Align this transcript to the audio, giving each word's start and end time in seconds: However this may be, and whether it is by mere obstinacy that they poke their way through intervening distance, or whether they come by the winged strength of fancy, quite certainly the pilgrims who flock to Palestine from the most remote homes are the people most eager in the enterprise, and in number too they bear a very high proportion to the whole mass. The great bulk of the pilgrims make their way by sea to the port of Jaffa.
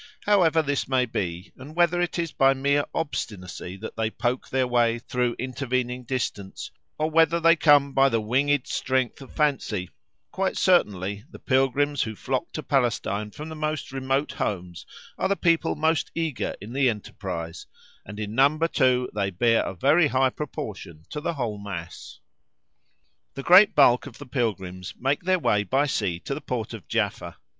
However 0.25 0.63
this 0.63 0.87
may 0.87 1.05
be, 1.05 1.51
and 1.57 1.75
whether 1.75 2.01
it 2.01 2.17
is 2.17 2.31
by 2.31 2.55
mere 2.55 2.85
obstinacy 2.91 3.77
that 3.77 3.97
they 3.97 4.09
poke 4.09 4.49
their 4.49 4.65
way 4.65 4.97
through 4.97 5.35
intervening 5.37 6.05
distance, 6.05 6.71
or 6.97 7.11
whether 7.11 7.39
they 7.39 7.55
come 7.55 7.93
by 7.93 8.09
the 8.09 8.19
winged 8.19 8.65
strength 8.65 9.21
of 9.21 9.31
fancy, 9.31 9.91
quite 10.31 10.57
certainly 10.57 11.23
the 11.29 11.37
pilgrims 11.37 12.01
who 12.01 12.15
flock 12.15 12.51
to 12.53 12.63
Palestine 12.63 13.29
from 13.29 13.49
the 13.49 13.55
most 13.55 13.91
remote 13.91 14.31
homes 14.31 14.87
are 15.19 15.27
the 15.29 15.35
people 15.35 15.75
most 15.75 16.09
eager 16.15 16.55
in 16.59 16.73
the 16.73 16.89
enterprise, 16.89 17.67
and 18.03 18.19
in 18.19 18.33
number 18.33 18.67
too 18.67 19.07
they 19.13 19.29
bear 19.29 19.63
a 19.67 19.75
very 19.75 20.07
high 20.07 20.31
proportion 20.31 21.03
to 21.11 21.21
the 21.21 21.35
whole 21.35 21.59
mass. 21.59 22.19
The 23.35 23.43
great 23.43 23.75
bulk 23.75 24.07
of 24.07 24.17
the 24.17 24.25
pilgrims 24.25 24.95
make 24.99 25.25
their 25.25 25.37
way 25.37 25.61
by 25.63 25.85
sea 25.85 26.19
to 26.21 26.33
the 26.33 26.41
port 26.41 26.73
of 26.73 26.87
Jaffa. 26.87 27.37